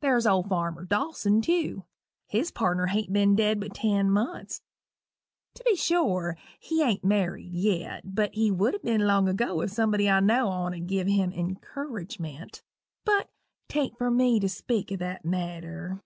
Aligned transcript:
There's 0.00 0.26
old 0.26 0.48
farmer 0.48 0.86
Dawson, 0.86 1.42
tew 1.42 1.84
his 2.26 2.50
pardner 2.50 2.86
hain't 2.86 3.12
ben 3.12 3.36
dead 3.36 3.60
but 3.60 3.74
ten 3.74 4.10
months. 4.10 4.62
To 5.56 5.64
be 5.64 5.76
sure, 5.76 6.38
he 6.58 6.82
ain't 6.82 7.04
married 7.04 7.52
yet 7.52 8.14
but 8.14 8.32
he 8.32 8.50
would 8.50 8.76
a 8.76 8.78
ben 8.78 9.00
long 9.02 9.24
enough 9.24 9.34
ago 9.34 9.60
if 9.60 9.70
somebody 9.70 10.08
I 10.08 10.20
know 10.20 10.48
on'd 10.48 10.88
gin 10.88 11.08
him 11.08 11.32
any 11.34 11.56
incurridgement. 11.56 12.62
But 13.04 13.28
'tain't 13.68 13.98
for 13.98 14.10
me 14.10 14.40
to 14.40 14.48
speak 14.48 14.90
o' 14.90 14.96
that 14.96 15.26
matter. 15.26 15.96